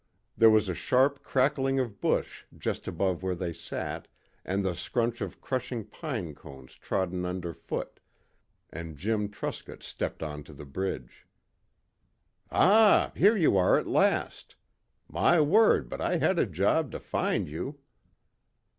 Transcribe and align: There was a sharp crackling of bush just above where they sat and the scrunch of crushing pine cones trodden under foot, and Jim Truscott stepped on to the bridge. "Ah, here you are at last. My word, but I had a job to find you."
There 0.35 0.49
was 0.49 0.67
a 0.67 0.73
sharp 0.73 1.21
crackling 1.21 1.79
of 1.79 2.01
bush 2.01 2.45
just 2.57 2.87
above 2.87 3.21
where 3.21 3.35
they 3.35 3.53
sat 3.53 4.07
and 4.43 4.65
the 4.65 4.73
scrunch 4.73 5.21
of 5.21 5.39
crushing 5.39 5.85
pine 5.85 6.33
cones 6.33 6.73
trodden 6.73 7.23
under 7.23 7.53
foot, 7.53 7.99
and 8.71 8.97
Jim 8.97 9.29
Truscott 9.29 9.83
stepped 9.83 10.23
on 10.23 10.43
to 10.45 10.53
the 10.53 10.65
bridge. 10.65 11.27
"Ah, 12.49 13.11
here 13.15 13.37
you 13.37 13.55
are 13.57 13.77
at 13.77 13.85
last. 13.85 14.55
My 15.07 15.39
word, 15.39 15.87
but 15.87 16.01
I 16.01 16.17
had 16.17 16.39
a 16.39 16.47
job 16.47 16.89
to 16.93 16.99
find 16.99 17.47
you." 17.47 17.77